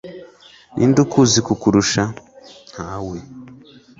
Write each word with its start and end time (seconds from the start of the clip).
ninde 0.75 0.99
ukuzi 1.05 1.39
kukurusha 1.47 2.03